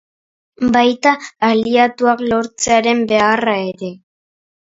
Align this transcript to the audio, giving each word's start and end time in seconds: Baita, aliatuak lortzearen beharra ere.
Baita, 0.75 1.11
aliatuak 1.49 2.25
lortzearen 2.31 3.05
beharra 3.13 3.57
ere. 3.75 3.93